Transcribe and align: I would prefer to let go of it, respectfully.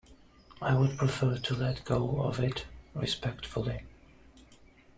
I 0.63 0.73
would 0.75 0.97
prefer 0.97 1.37
to 1.37 1.53
let 1.55 1.85
go 1.85 2.21
of 2.21 2.39
it, 2.39 2.65
respectfully. 2.95 3.83